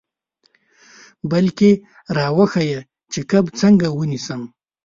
بلکې 1.31 1.69
را 2.17 2.27
وښیه 2.37 2.81
چې 3.11 3.19
کب 3.31 3.45
څنګه 3.59 3.87
ونیسم. 3.91 4.41